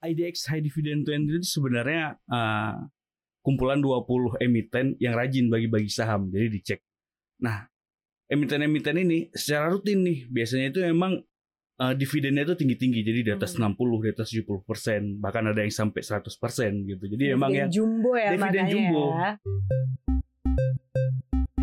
[0.00, 2.76] IDX High Dividend 20 itu sebenarnya uh,
[3.44, 6.28] kumpulan 20 emiten yang rajin bagi-bagi saham.
[6.32, 6.80] Jadi dicek.
[7.40, 7.68] Nah,
[8.30, 11.18] emiten-emiten ini secara rutin nih biasanya itu memang
[11.82, 13.74] uh, dividennya itu tinggi-tinggi jadi di atas hmm.
[13.74, 17.50] 60 di atas 70 persen bahkan ada yang sampai 100 persen gitu jadi dividen emang
[17.50, 19.30] ya jumbo ya dividen jumbo ya.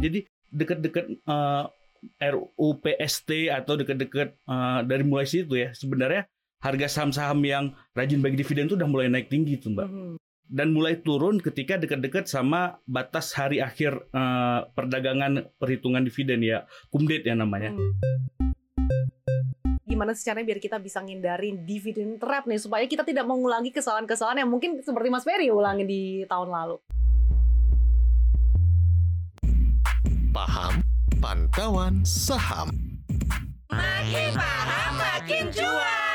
[0.02, 0.20] jadi
[0.52, 1.72] dekat-dekat uh,
[2.20, 6.28] RUPST atau dekat-dekat uh, dari mulai situ ya sebenarnya
[6.58, 9.88] harga saham-saham yang rajin bagi dividen itu udah mulai naik tinggi tuh mbak.
[9.88, 10.16] Hmm.
[10.48, 17.28] Dan mulai turun ketika dekat-dekat sama batas hari akhir uh, perdagangan perhitungan dividen ya, kumdet
[17.28, 17.76] ya namanya.
[17.76, 17.92] Hmm.
[19.88, 24.44] Gimana sih caranya biar kita bisa ngindarin dividen trap nih supaya kita tidak mengulangi kesalahan-kesalahan
[24.44, 26.76] yang mungkin seperti Mas Ferry ulangi di tahun lalu.
[30.32, 30.80] Paham
[31.18, 32.72] pantauan saham.
[33.68, 36.07] Makin paham makin cuan.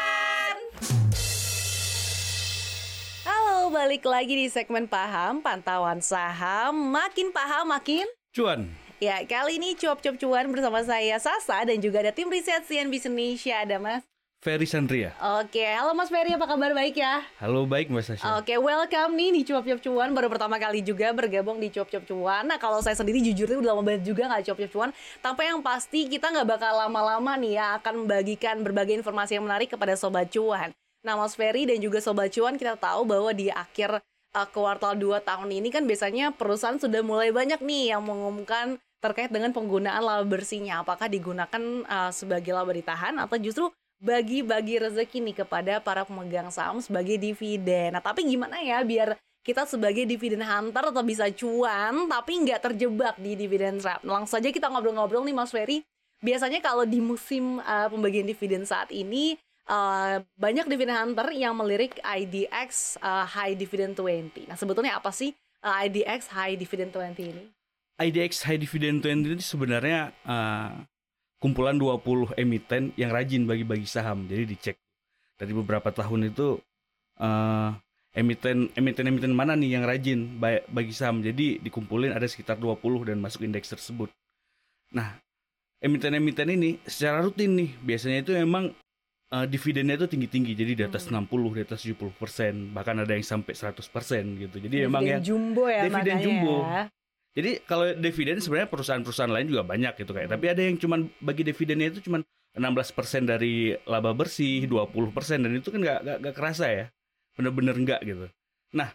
[3.73, 6.93] Balik lagi di segmen Paham, pantauan saham.
[6.93, 8.05] Makin paham, makin
[8.37, 8.69] cuan.
[9.01, 13.65] Ya, kali ini cuap-cuap cuan bersama saya Sasa dan juga ada tim riset CNBC Indonesia.
[13.65, 14.05] Ada Mas
[14.45, 15.17] Ferry Sandria.
[15.41, 17.25] Oke, halo Mas Ferry, apa kabar baik ya?
[17.41, 18.37] Halo baik Mas Sasha.
[18.37, 20.13] Oke, welcome nih di Cuap-Cuap Cuan.
[20.13, 22.45] Baru pertama kali juga bergabung di Cuap-Cuap Cuan.
[22.53, 24.91] Nah, kalau saya sendiri jujur itu udah lama banget juga nggak Cuap-Cuap Cuan.
[25.25, 29.73] Tapi yang pasti kita nggak bakal lama-lama nih ya akan membagikan berbagai informasi yang menarik
[29.73, 30.77] kepada Sobat Cuan.
[31.03, 33.99] Nah, Mas Ferry dan juga Sobat Cuan kita tahu bahwa di akhir
[34.39, 39.35] uh, kuartal 2 tahun ini kan biasanya perusahaan sudah mulai banyak nih yang mengumumkan terkait
[39.35, 40.87] dengan penggunaan laba bersihnya.
[40.87, 43.67] Apakah digunakan uh, sebagai laba ditahan atau justru
[43.99, 47.99] bagi-bagi rezeki nih kepada para pemegang saham sebagai dividen.
[47.99, 53.19] Nah, tapi gimana ya biar kita sebagai dividen hunter atau bisa cuan tapi nggak terjebak
[53.19, 54.07] di dividen trap.
[54.07, 55.83] Langsung saja kita ngobrol-ngobrol nih Mas Ferry.
[56.23, 59.35] Biasanya kalau di musim uh, pembagian dividen saat ini
[59.69, 64.49] uh, banyak dividend hunter yang melirik IDX uh, High Dividend 20.
[64.51, 67.45] Nah, sebetulnya apa sih uh, IDX High Dividend 20 ini?
[68.01, 70.83] IDX High Dividend 20 ini sebenarnya uh,
[71.39, 74.27] kumpulan 20 emiten yang rajin bagi-bagi saham.
[74.27, 74.77] Jadi dicek
[75.39, 76.59] dari beberapa tahun itu
[77.19, 77.71] uh,
[78.15, 80.39] emiten emiten emiten mana nih yang rajin
[80.71, 81.23] bagi saham.
[81.23, 84.11] Jadi dikumpulin ada sekitar 20 dan masuk indeks tersebut.
[84.93, 85.19] Nah,
[85.83, 88.71] emiten-emiten ini secara rutin nih biasanya itu memang
[89.33, 91.27] uh, dividennya itu tinggi-tinggi jadi di atas hmm.
[91.27, 95.03] 60 di atas 70 persen bahkan ada yang sampai 100 persen gitu jadi dividen emang
[95.09, 96.83] ya jumbo ya dividen jumbo ya.
[97.33, 100.35] jadi kalau dividen sebenarnya perusahaan-perusahaan lain juga banyak gitu kayak hmm.
[100.37, 102.21] tapi ada yang cuman bagi dividennya itu cuman
[102.53, 106.87] 16 persen dari laba bersih 20 persen dan itu kan nggak nggak kerasa ya
[107.33, 108.29] bener-bener nggak gitu
[108.77, 108.93] nah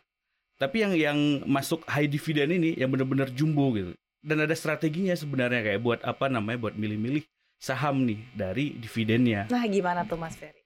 [0.62, 5.74] tapi yang yang masuk high dividend ini yang bener-bener jumbo gitu dan ada strateginya sebenarnya
[5.74, 7.26] kayak buat apa namanya buat milih-milih
[7.58, 9.50] saham nih dari dividennya.
[9.50, 10.62] Nah, gimana tuh Mas Ferry?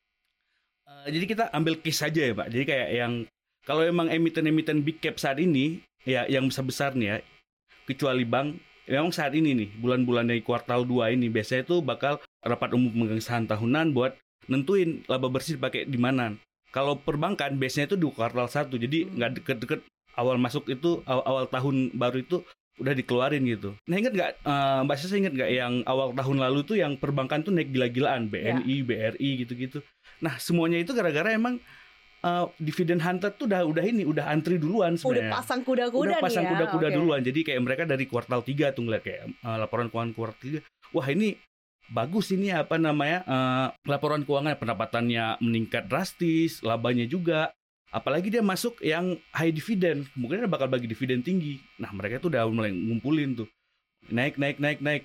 [0.87, 2.47] Uh, jadi kita ambil case saja ya, Pak.
[2.51, 3.13] Jadi kayak yang
[3.63, 7.17] kalau emang emiten-emiten big cap saat ini ya yang besar-besar nih ya,
[7.85, 8.59] kecuali bank
[8.89, 13.21] memang saat ini nih bulan-bulan dari kuartal 2 ini biasanya itu bakal rapat umum pemegang
[13.23, 14.17] saham tahunan buat
[14.49, 16.35] nentuin laba bersih pakai di mana.
[16.71, 19.11] Kalau perbankan biasanya itu di kuartal 1 jadi hmm.
[19.15, 19.79] nggak deket-deket
[20.19, 22.43] awal masuk itu awal, awal tahun baru itu
[22.81, 23.77] udah dikeluarin gitu.
[23.85, 27.45] Nah inget nggak, uh, Mbak Sasa inget nggak yang awal tahun lalu tuh yang perbankan
[27.45, 28.83] tuh naik gila-gilaan, BNI, ya.
[28.83, 29.85] BRI gitu-gitu.
[30.19, 31.61] Nah semuanya itu gara-gara emang
[32.25, 35.29] uh, dividen hunter tuh udah udah ini udah antri duluan sebenarnya.
[35.29, 36.51] Udah pasang kuda-kuda Udah pasang ya?
[36.55, 36.97] kuda-kuda okay.
[36.97, 37.21] duluan.
[37.21, 40.95] Jadi kayak mereka dari kuartal 3 tuh ngeliat kayak uh, laporan keuangan kuartal 3.
[40.95, 41.37] Wah ini
[41.91, 47.51] bagus ini apa namanya uh, laporan keuangan pendapatannya meningkat drastis, labanya juga
[47.91, 52.31] apalagi dia masuk yang high dividend mungkin dia bakal bagi dividen tinggi nah mereka tuh
[52.31, 53.47] udah mulai ngumpulin tuh
[54.09, 55.03] naik naik naik naik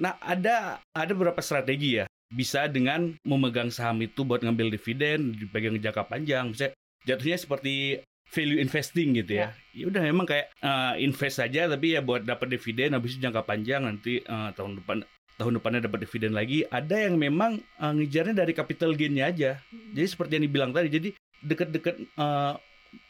[0.00, 5.78] nah ada ada beberapa strategi ya bisa dengan memegang saham itu buat ngambil dividen dipegang
[5.78, 6.74] jangka panjang misalnya
[7.06, 8.02] jatuhnya seperti
[8.34, 9.54] value investing gitu ya.
[9.70, 13.22] Ya, ya udah memang kayak uh, invest saja tapi ya buat dapat dividen habis itu
[13.22, 15.06] jangka panjang nanti uh, tahun depan
[15.38, 16.66] tahun depannya dapat dividen lagi.
[16.66, 19.50] Ada yang memang uh, ngejarnya dari capital gainnya aja.
[19.70, 19.94] Hmm.
[19.94, 21.08] Jadi seperti yang dibilang tadi, jadi
[21.44, 22.56] deket-deket uh,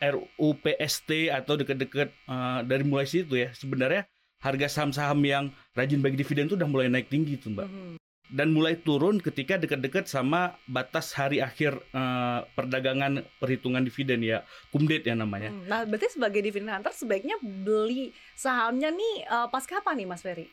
[0.00, 4.08] RUPST atau deket-deket uh, dari mulai situ ya sebenarnya
[4.40, 7.96] harga saham-saham yang rajin bagi dividen itu udah mulai naik tinggi tuh mbak mm-hmm.
[8.32, 15.08] dan mulai turun ketika dekat-dekat sama batas hari akhir uh, perdagangan perhitungan dividen ya kumdet
[15.08, 15.48] ya namanya.
[15.52, 20.20] Hmm, nah berarti sebagai dividen hunter sebaiknya beli sahamnya nih uh, pas kapan nih Mas
[20.20, 20.48] Ferry?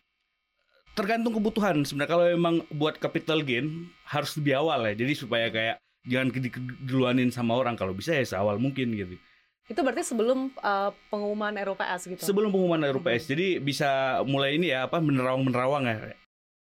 [0.91, 5.79] Tergantung kebutuhan sebenarnya kalau memang buat capital gain harus lebih awal ya jadi supaya kayak
[6.07, 6.33] jangan
[6.85, 9.15] duluanin sama orang kalau bisa ya seawal mungkin gitu
[9.69, 13.31] itu berarti sebelum uh, pengumuman RUPS gitu sebelum pengumuman RUPS hmm.
[13.31, 13.89] jadi bisa
[14.25, 16.17] mulai ini ya apa menerawang menerawang ya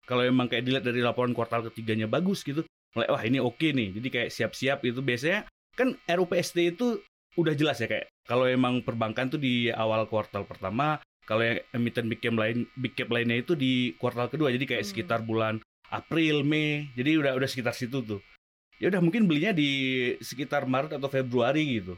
[0.05, 2.63] kalau emang kayak dilihat dari laporan kuartal ketiganya bagus gitu
[2.93, 7.01] mulai wah ini oke nih jadi kayak siap-siap itu biasanya kan RUPST itu
[7.33, 12.07] udah jelas ya kayak kalau emang perbankan tuh di awal kuartal pertama, kalau yang emiten
[12.07, 14.47] big cap lain big cap lainnya itu di kuartal kedua.
[14.51, 14.91] Jadi kayak Hmm.
[14.95, 15.59] sekitar bulan
[15.91, 16.87] April, Mei.
[16.95, 18.21] Jadi udah udah sekitar situ tuh.
[18.83, 19.71] Ya udah mungkin belinya di
[20.19, 21.95] sekitar Maret atau Februari gitu.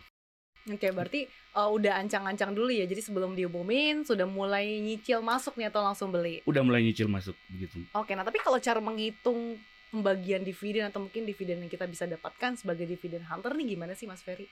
[0.70, 1.26] Oke, berarti
[1.58, 2.86] uh, udah ancang-ancang dulu ya.
[2.86, 6.46] Jadi sebelum diumumin sudah mulai nyicil masuk nih atau langsung beli.
[6.46, 7.82] Udah mulai nyicil masuk begitu.
[7.98, 9.58] Oke, nah tapi kalau cara menghitung
[9.90, 14.06] pembagian dividen atau mungkin dividen yang kita bisa dapatkan sebagai dividen hunter nih gimana sih
[14.06, 14.46] Mas Ferry?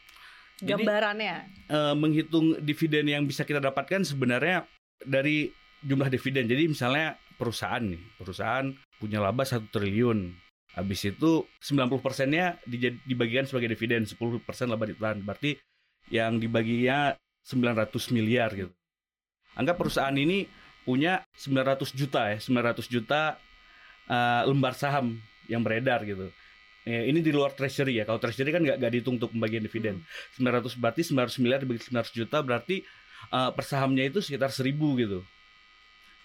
[0.62, 1.36] Jadi- Gambarannya.
[1.70, 4.66] eh, menghitung dividen yang bisa kita dapatkan sebenarnya
[5.02, 5.50] dari
[5.82, 6.46] jumlah dividen.
[6.46, 8.70] Jadi misalnya perusahaan nih, perusahaan
[9.02, 10.43] punya laba satu triliun.
[10.74, 12.58] Habis itu 90 persennya
[13.06, 15.22] dibagikan sebagai dividen, 10 persen laba ditahan.
[15.22, 15.58] Berarti
[16.10, 17.14] yang dibaginya
[17.46, 18.74] 900 miliar gitu.
[19.54, 20.50] Anggap perusahaan ini
[20.82, 23.38] punya 900 juta ya, 900 juta
[24.10, 26.34] eh, lembar saham yang beredar gitu.
[26.84, 28.04] Eh, ini di luar treasury ya.
[28.04, 30.04] Kalau treasury kan nggak dihitung untuk pembagian dividen.
[30.36, 32.84] 900 berarti 900 miliar dibagi 900 juta berarti
[33.32, 35.24] uh, per sahamnya itu sekitar 1000 gitu.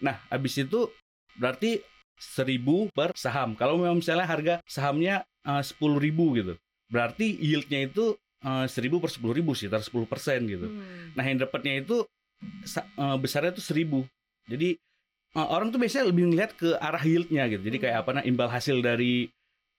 [0.02, 0.90] Nah, habis itu
[1.38, 1.78] berarti
[2.18, 3.54] 1000 per saham.
[3.54, 6.54] Kalau memang misalnya harga sahamnya uh, 10.000 gitu.
[6.90, 10.66] Berarti yieldnya itu uh, 1000 per 10.000 sekitar 10% gitu.
[10.66, 11.14] Hmm.
[11.14, 12.04] Nah, yang dapatnya itu
[12.98, 14.04] uh, besarnya itu 1000.
[14.50, 14.68] Jadi
[15.38, 17.62] uh, orang tuh biasanya lebih ngeliat ke arah yieldnya gitu.
[17.66, 19.28] Jadi kayak apa nah imbal hasil dari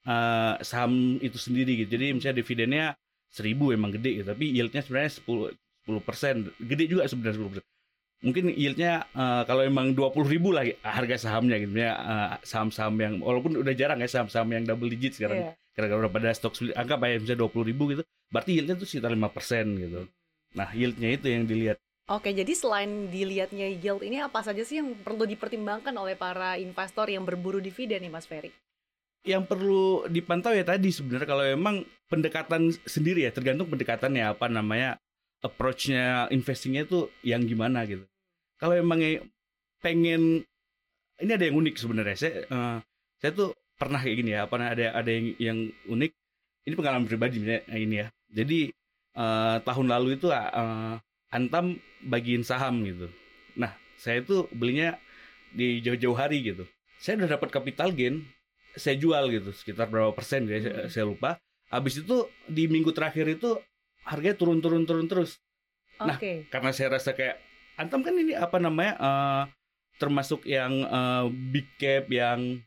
[0.07, 1.99] uh, saham itu sendiri gitu.
[1.99, 2.85] Jadi misalnya dividennya
[3.29, 5.53] 1000 emang gede gitu, tapi yieldnya sebenarnya 10
[5.89, 6.53] 10%.
[6.69, 7.78] Gede juga sebenarnya 10%.
[8.19, 13.13] Mungkin yieldnya uh, kalau emang 20 ribu lah harga sahamnya gitu ya uh, saham-saham yang
[13.23, 15.51] walaupun udah jarang ya saham-saham yang double digit sekarang Iya.
[15.71, 19.15] karena udah pada stok sulit anggap aja misalnya 20 ribu gitu berarti yieldnya tuh sekitar
[19.15, 20.01] 5% gitu
[20.51, 21.79] nah yieldnya itu yang dilihat
[22.09, 27.05] Oke, jadi selain dilihatnya yield ini apa saja sih yang perlu dipertimbangkan oleh para investor
[27.05, 28.49] yang berburu dividen nih Mas Ferry?
[29.27, 34.95] yang perlu dipantau ya tadi sebenarnya kalau emang pendekatan sendiri ya tergantung pendekatannya apa namanya
[35.39, 38.03] approach-nya investingnya tuh yang gimana gitu.
[38.59, 38.99] Kalau emang
[39.79, 40.43] pengen
[41.19, 42.15] ini ada yang unik sebenarnya.
[42.15, 42.77] Saya eh,
[43.19, 43.49] saya tuh
[43.79, 45.57] pernah kayak gini ya apa ada ada yang yang
[45.87, 46.11] unik.
[46.67, 47.39] Ini pengalaman pribadi
[47.71, 48.07] ini ya.
[48.31, 48.71] Jadi
[49.15, 50.95] eh, tahun lalu itu eh,
[51.29, 53.07] Antam bagiin saham gitu.
[53.55, 54.97] Nah saya tuh belinya
[55.53, 56.65] di jauh-jauh hari gitu.
[56.99, 58.27] Saya udah dapat capital gain
[58.75, 60.89] saya jual gitu sekitar berapa persen gitu ya, saya, Hmm.
[60.91, 61.31] saya lupa.
[61.69, 63.57] Habis itu di minggu terakhir itu
[64.05, 65.39] harganya turun turun turun terus.
[65.99, 66.15] Nah,
[66.47, 67.39] karena saya rasa kayak
[67.75, 69.43] Antam kan ini apa namanya eh,
[69.99, 72.59] termasuk yang eh, big cap yang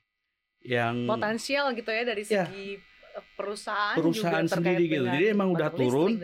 [0.62, 2.44] yang Potensial gitu ya dari Ya.
[2.46, 2.76] segi
[3.12, 5.04] eh, perusahaan, Perusahaan juga sendiri gitu.
[5.04, 6.16] Jadi emang udah turun.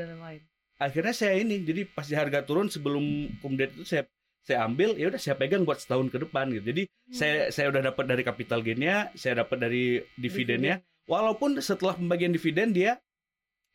[0.78, 3.02] akhirnya saya ini jadi pas di harga turun sebelum
[3.42, 4.06] kemudian itu saya
[4.38, 6.64] saya ambil ya udah saya pegang buat setahun ke depan gitu.
[6.70, 9.84] Jadi saya saya udah dapat dari capital gainnya saya dapat dari
[10.14, 12.96] dividennya walaupun setelah pembagian dividen dia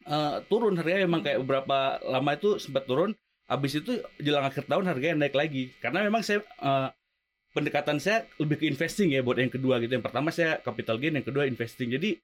[0.03, 0.73] eh, turun.
[0.75, 3.15] Harganya emang kayak beberapa lama itu sempat turun.
[3.43, 5.73] Habis itu jelang akhir tahun harganya naik lagi.
[5.79, 6.89] Karena memang saya eh,
[7.53, 9.93] pendekatan saya lebih ke investing ya buat yang kedua gitu.
[9.93, 11.91] Yang pertama saya capital gain yang kedua investing.
[11.91, 12.17] Jadi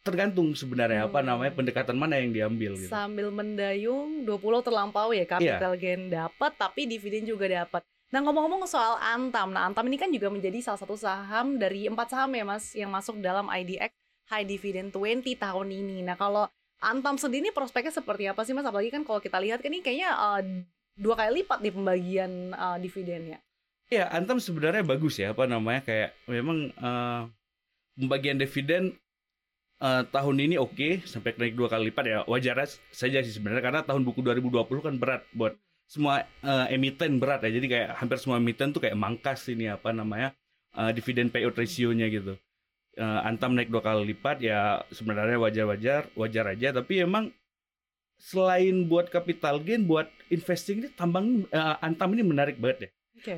[0.00, 1.28] tergantung sebenarnya apa Hmm.
[1.28, 2.88] namanya pendekatan mana yang diambil gitu.
[2.88, 7.84] Sambil mendayung 20 terlampau ya capital gain dapat tapi dividen juga dapat.
[8.10, 12.10] Nah ngomong-ngomong soal Antam, nah Antam ini kan juga menjadi salah satu saham dari empat
[12.10, 13.92] saham ya mas yang masuk dalam IDX
[14.32, 16.02] High Dividend 20 tahun ini.
[16.02, 16.48] Nah kalau
[16.80, 18.64] Antam sendiri ini prospeknya seperti apa sih mas?
[18.64, 20.64] Apalagi kan kalau kita lihat kan ini kayaknya eh,
[20.96, 23.38] dua kali lipat di pembagian eh, dividennya.
[23.90, 27.22] Ya, Antam sebenarnya bagus ya, apa namanya kayak memang eh,
[28.00, 28.96] pembagian dividen
[29.80, 33.80] eh, tahun ini oke sampai naik dua kali lipat ya wajar saja sih sebenarnya karena
[33.84, 35.52] tahun buku 2020 kan berat buat
[35.84, 39.92] semua eh, emiten berat ya jadi kayak hampir semua emiten tuh kayak mangkas ini apa
[39.92, 40.32] namanya
[40.78, 42.40] eh, dividen payout ratio-nya gitu.
[42.98, 47.30] Eh, Antam naik dua kali lipat ya sebenarnya wajar-wajar wajar aja tapi emang
[48.18, 52.90] selain buat capital gain buat investing ini tambang eh, Antam ini menarik banget ya.
[53.14, 53.36] Oke.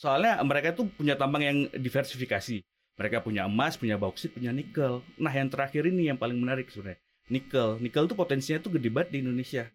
[0.00, 2.64] Soalnya mereka tuh punya tambang yang diversifikasi.
[2.96, 5.04] Mereka punya emas, punya bauksit, punya nikel.
[5.20, 6.96] Nah, yang terakhir ini yang paling menarik sebenarnya.
[7.28, 7.76] Nikel.
[7.76, 9.68] Nikel tuh potensinya tuh gede banget di Indonesia.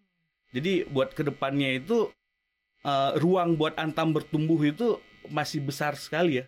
[0.50, 2.10] Jadi buat ke depannya itu
[2.82, 4.98] eh, ruang buat Antam bertumbuh itu
[5.30, 6.44] masih besar sekali ya.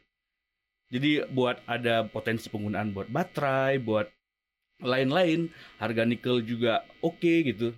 [0.95, 4.07] Jadi buat ada potensi penggunaan buat baterai, buat
[4.79, 5.51] lain-lain.
[5.83, 7.75] Harga nikel juga oke gitu.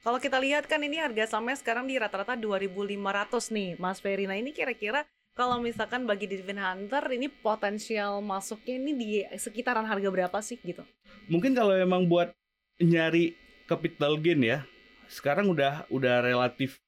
[0.00, 4.24] Kalau kita lihat kan ini harga sahamnya sekarang di rata-rata 2.500 nih, Mas Ferry.
[4.24, 5.04] Nah ini kira-kira
[5.36, 10.82] kalau misalkan bagi Divin Hunter ini potensial masuknya ini di sekitaran harga berapa sih gitu?
[11.30, 12.34] mungkin kalau emang buat
[12.82, 13.36] nyari
[13.68, 14.58] capital gain ya
[15.06, 16.80] sekarang udah udah relatif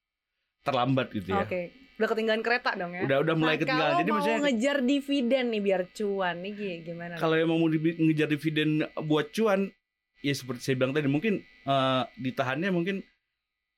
[0.64, 3.02] terlambat gitu ya Oke, udah ketinggalan kereta dong ya?
[3.06, 6.52] udah udah mulai nah, ketinggalan kalau jadi mau maksudnya ngejar dividen nih biar cuan nih
[6.52, 7.14] gi- gimana?
[7.16, 8.70] kalau emang mau ngejar dividen
[9.06, 9.70] buat cuan
[10.24, 13.04] ya seperti saya bilang tadi mungkin eh, ditahannya mungkin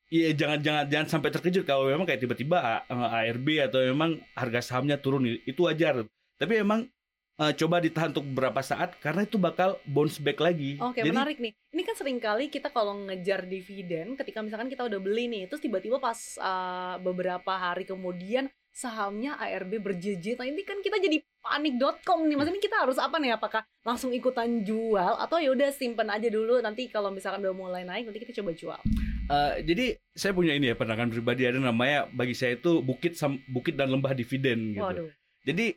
[0.07, 4.61] ya jangan jangan jangan sampai terkejut kalau memang kayak tiba-tiba eh, ARB atau memang harga
[4.63, 6.07] sahamnya turun itu wajar.
[6.37, 6.87] Tapi memang
[7.37, 10.81] eh, coba ditahan untuk beberapa saat karena itu bakal bounce back lagi.
[10.81, 11.53] Oke, Jadi menarik nih.
[11.77, 15.61] Ini kan sering kali kita kalau ngejar dividen, ketika misalkan kita udah beli nih, terus
[15.61, 20.37] tiba-tiba pas uh, beberapa hari kemudian sahamnya ARB berjejet.
[20.37, 22.37] Nah ini kan kita jadi panik.com nih.
[22.37, 23.33] Maksudnya kita harus apa nih?
[23.33, 27.89] Apakah langsung ikutan jual atau ya udah simpen aja dulu nanti kalau misalkan udah mulai
[27.89, 28.81] naik nanti kita coba jual.
[29.27, 33.41] Eh, jadi saya punya ini ya pandangan pribadi ada namanya bagi saya itu bukit sam-
[33.49, 34.85] bukit dan lembah dividen gitu.
[34.85, 35.09] Waduh.
[35.43, 35.73] Jadi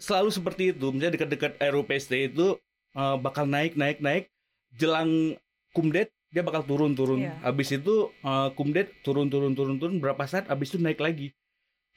[0.00, 0.90] selalu seperti itu.
[0.90, 2.56] Misalnya dekat-dekat RUPST itu
[2.96, 4.32] eh, bakal naik naik naik
[4.74, 5.36] jelang
[5.76, 7.26] kumdet dia bakal turun turun.
[7.26, 7.36] Iya.
[7.44, 11.36] Habis itu eh, kumdet turun turun turun turun berapa saat habis itu naik lagi.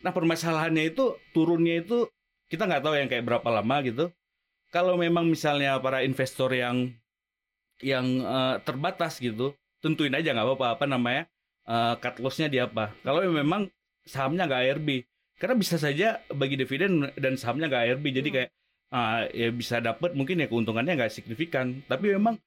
[0.03, 2.11] Nah permasalahannya itu turunnya itu
[2.51, 4.05] kita nggak tahu yang kayak berapa lama gitu.
[4.69, 6.91] Kalau memang misalnya para investor yang
[7.79, 11.23] yang eh, terbatas gitu, tentuin aja nggak apa-apa apa namanya
[11.65, 12.91] eh, cut loss-nya di apa.
[13.05, 13.71] Kalau memang
[14.03, 14.89] sahamnya nggak ARB,
[15.37, 18.35] karena bisa saja bagi dividen dan sahamnya nggak ARB, jadi Hmm.
[18.39, 18.49] kayak
[18.93, 21.81] ah, ya bisa dapat mungkin ya keuntungannya nggak signifikan.
[21.85, 22.37] Tapi memang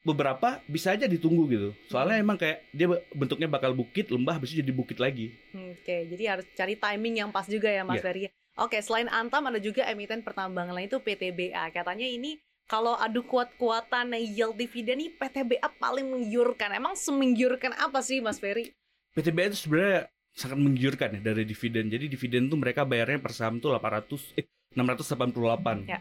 [0.00, 1.68] beberapa bisa aja ditunggu gitu.
[1.86, 2.24] Soalnya Hmm.
[2.24, 5.36] emang kayak dia bentuknya bakal bukit, lembah, habis itu jadi bukit lagi.
[5.52, 8.04] Oke, jadi harus cari timing yang pas juga ya Mas Iya.
[8.04, 8.22] Ferry.
[8.56, 11.70] Oke, selain Antam ada juga emiten pertambangan lain itu PTBA.
[11.70, 16.72] Katanya ini kalau adu kuat-kuatan yield dividen nih PTBA paling menggiurkan.
[16.72, 18.72] Emang semenggiurkan apa sih Mas Ferry?
[19.12, 21.90] PTBA itu sebenarnya sangat menggiurkan ya dari dividen.
[21.90, 25.90] Jadi dividen tuh mereka bayarnya per saham tuh 800 eh 688.
[25.90, 25.98] Ya.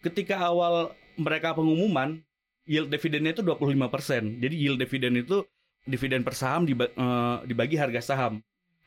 [0.00, 2.24] Ketika awal mereka pengumuman
[2.64, 4.40] yield dividennya itu 25%.
[4.40, 5.44] Jadi yield dividen itu
[5.84, 8.40] dividen per saham eh, dibagi harga saham.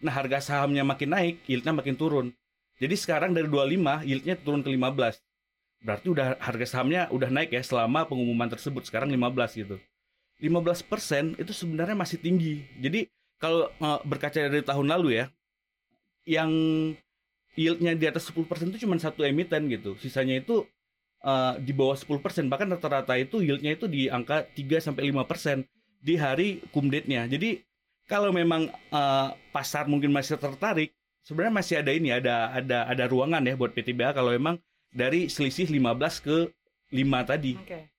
[0.03, 2.27] Nah, harga sahamnya makin naik, yieldnya makin turun.
[2.75, 5.23] Jadi sekarang dari 25 yieldnya turun ke 15.
[5.85, 8.83] Berarti udah harga sahamnya udah naik ya selama pengumuman tersebut.
[8.83, 9.77] Sekarang 15 gitu.
[10.43, 12.67] 15% itu sebenarnya masih tinggi.
[12.75, 13.07] Jadi
[13.39, 15.25] kalau eh, berkaca dari tahun lalu ya,
[16.25, 16.51] yang
[17.55, 19.95] yieldnya di atas 10% itu cuma satu emiten gitu.
[19.99, 20.65] Sisanya itu
[21.23, 22.51] eh, di bawah 10%.
[22.51, 25.65] Bahkan rata-rata itu yieldnya itu di angka 3 sampai 5%
[26.05, 27.25] di hari kumdate-nya.
[27.31, 27.63] Jadi
[28.05, 30.93] kalau memang eh, pasar mungkin masih tertarik,
[31.25, 34.61] sebenarnya masih ada ini, ada ada ada ruangan ya buat PTBA kalau memang
[34.95, 36.37] dari selisih 15 ke
[36.93, 37.53] 5 tadi.
[37.59, 37.94] Oke.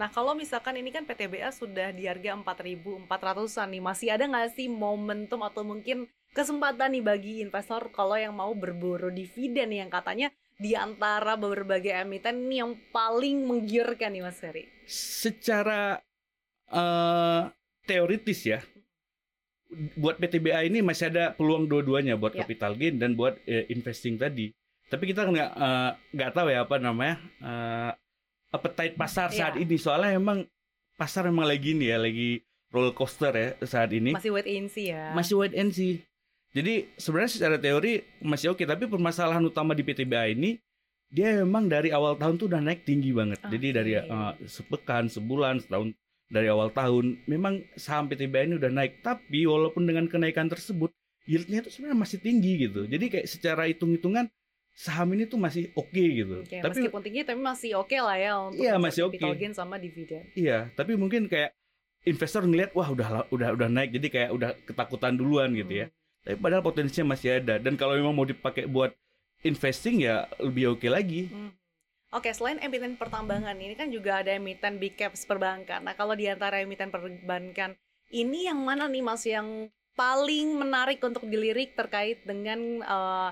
[0.00, 4.64] Nah, kalau misalkan ini kan PTBA sudah di harga 4.400-an nih, masih ada nggak sih
[4.64, 10.72] momentum atau mungkin kesempatan nih bagi investor kalau yang mau berburu dividen yang katanya di
[10.72, 14.64] antara berbagai emiten ini yang paling menggiurkan nih Mas Ferry?
[14.88, 16.00] secara
[16.70, 17.42] eh
[17.84, 18.62] teoritis ya
[20.00, 22.42] buat PTBA ini masih ada peluang dua-duanya buat Ya.
[22.42, 24.48] capital gain dan buat eh, investing tadi.
[24.88, 27.90] Tapi kita nggak eh, nggak tahu ya apa namanya eh,
[28.50, 29.62] appetite pasar saat Ya.
[29.62, 30.44] ini soalnya emang
[30.94, 34.90] pasar emang lagi ini ya lagi roller coaster ya saat ini Masih wait and see
[34.90, 35.10] ya.
[35.10, 36.02] masih wait and see.
[36.50, 40.58] Jadi sebenarnya secara teori masih oke tapi permasalahan utama di PTBA ini
[41.06, 43.38] dia memang dari awal tahun tuh udah naik tinggi banget.
[43.44, 43.76] Jadi Oke.
[43.76, 44.06] dari eh,
[44.46, 45.90] sepekan, sebulan, setahun
[46.26, 49.02] dari awal tahun memang saham PTBA ini udah naik.
[49.02, 50.94] Tapi walaupun dengan kenaikan tersebut
[51.26, 52.86] yieldnya itu sebenarnya masih tinggi gitu.
[52.86, 54.30] Jadi kayak secara hitung-hitungan
[54.72, 56.40] saham ini tuh masih oke gitu.
[56.40, 59.38] Oke, tapi meskipun tinggi tapi masih oke lah ya untuk Iya, masih capital oke.
[59.38, 60.22] gain sama dividen.
[60.32, 61.52] iya, tapi mungkin kayak
[62.08, 65.86] investor ngelihat wah udah udah udah naik jadi kayak udah ketakutan duluan gitu ya.
[65.88, 65.96] Hmm.
[66.20, 68.92] Tapi padahal potensinya masih ada dan kalau memang mau dipakai buat
[69.40, 71.28] investing ya lebih oke lagi.
[71.28, 71.52] Hmm.
[72.10, 75.86] Oke, selain emiten pertambangan ini kan juga ada emiten big caps perbankan.
[75.86, 77.78] Nah, kalau di antara emiten perbankan
[78.10, 83.28] ini yang mana nih Mas yang paling menarik untuk dilirik terkait dengan eh,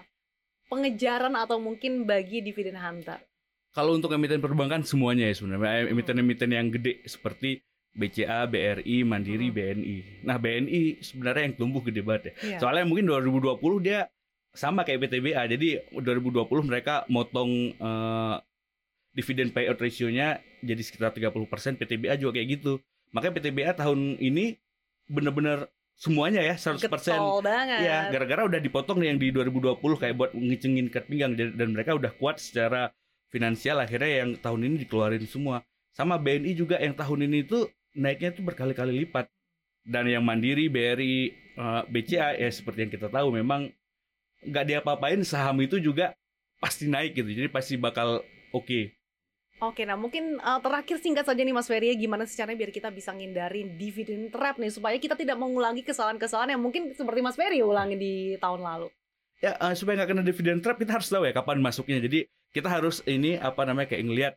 [0.69, 3.19] pengejaran atau mungkin bagi dividen hunter?
[3.73, 7.61] Kalau untuk emiten perbankan semuanya ya sebenarnya emiten-emiten yang gede seperti
[7.93, 9.57] BCA, BRI, Mandiri, Hmm.
[9.57, 9.97] BNI.
[10.25, 12.33] Nah BNI sebenarnya yang tumbuh gede banget ya.
[12.55, 12.59] Iya.
[12.63, 14.07] Soalnya mungkin 2020 dia
[14.55, 15.43] sama kayak PTBA.
[15.51, 18.37] Jadi 2020 mereka motong eh,
[19.13, 21.79] dividen payout ratio-nya jadi sekitar 30%.
[21.79, 22.79] PTBA juga kayak gitu.
[23.11, 24.59] Makanya PTBA tahun ini
[25.09, 25.67] bener-bener
[25.99, 26.87] semuanya ya 100%.
[26.87, 27.83] Getol banget.
[27.83, 32.14] Iya, gara-gara udah dipotong yang di 2020 kayak buat ngecengin ikat pinggang dan mereka udah
[32.14, 32.95] kuat secara
[33.28, 35.67] finansial akhirnya yang tahun ini dikeluarin semua.
[35.90, 37.67] Sama BNI juga yang tahun ini tuh
[37.99, 39.26] naiknya tuh berkali-kali lipat.
[39.88, 43.73] Dan yang Mandiri, BRI, eh, BCA ya seperti yang kita tahu memang
[44.45, 46.14] nggak diapa-apain saham itu juga
[46.62, 47.43] pasti naik gitu.
[47.43, 48.23] Jadi pasti bakal
[48.55, 48.98] oke.
[49.59, 52.95] Oke, nah mungkin eh, terakhir singkat saja nih Mas Ferry, gimana sih caranya biar kita
[52.95, 57.59] bisa ngindarin dividen trap nih supaya kita tidak mengulangi kesalahan-kesalahan yang mungkin seperti Mas Ferry
[57.59, 58.87] ulangi di tahun lalu.
[59.43, 61.99] Ya eh, supaya nggak kena dividen trap kita harus tahu ya kapan masuknya.
[61.99, 64.35] Jadi kita harus ini apa namanya kayak ngelihat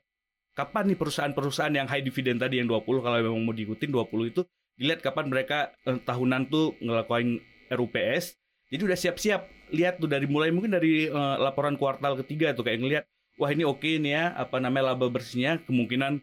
[0.58, 4.42] kapan nih perusahaan-perusahaan yang high dividend tadi yang 20 kalau memang mau diikutin 20 itu
[4.82, 7.38] dilihat kapan mereka eh, tahunan tuh ngelakuin
[7.70, 8.42] RUPS.
[8.74, 12.82] Jadi udah siap-siap lihat tuh dari mulai mungkin dari eh, laporan kuartal ketiga tuh kayak
[12.82, 16.20] ngelihat wah ini oke nih ya apa namanya laba bersihnya kemungkinan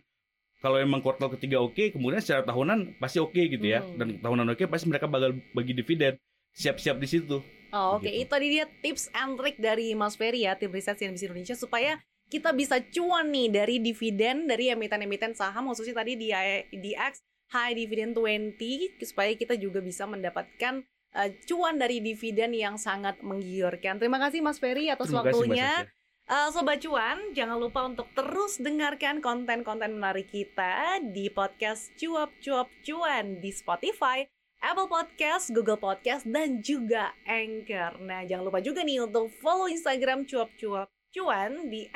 [0.59, 3.97] kalau emang kuartal ketiga oke kemudian secara tahunan pasti oke gitu ya Hmm.
[3.97, 6.19] dan tahunan oke pasti mereka bakal bagi dividen
[6.53, 7.39] siap-siap di situ
[7.69, 8.25] Oh, Oke, Gitu.
[8.25, 12.01] itu tadi dia tips and trick dari Mas Ferry ya, tim riset CNBC Indonesia supaya
[12.33, 17.21] kita bisa cuan nih dari dividen dari emiten-emiten saham khususnya tadi di IDX
[17.53, 18.57] High Dividend 20
[19.05, 20.81] supaya kita juga bisa mendapatkan
[21.13, 24.01] eh, cuan dari dividen yang sangat menggiurkan.
[24.01, 25.69] Terima kasih Mas Ferry atas terima kasih waktunya.
[25.85, 25.93] Sasha.
[26.29, 32.69] Eh, Sobat Cuan, jangan lupa untuk terus dengarkan konten-konten menarik kita di podcast Cuap Cuap
[32.85, 34.29] Cuan di Spotify,
[34.61, 37.97] Apple Podcast, Google Podcast, dan juga Anchor.
[38.05, 41.89] Nah, jangan lupa juga nih untuk follow Instagram Cuap Cuap Cuan di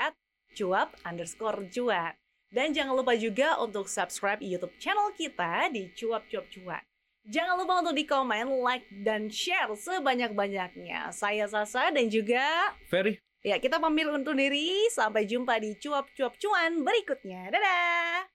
[0.56, 2.16] @cuap underscore cuan.
[2.48, 6.80] Dan jangan lupa juga untuk subscribe YouTube channel kita di Cuap Cuap Cuan.
[7.28, 11.12] Jangan lupa untuk di komen, like, dan share sebanyak-banyaknya.
[11.12, 14.86] Saya Sasa dan juga Ferry Ya, kita pamit undur diri.
[14.94, 17.50] Sampai jumpa di cuap-cuap cuan berikutnya.
[17.50, 18.31] Dadah!